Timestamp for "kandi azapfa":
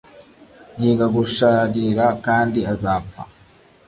2.25-3.21